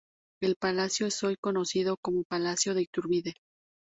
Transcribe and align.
El 0.41 0.55
palacio 0.55 1.05
es 1.05 1.21
hoy 1.23 1.35
conocido 1.39 1.95
como 2.01 2.23
Palacio 2.23 2.73
de 2.73 2.81
Iturbide. 2.81 3.35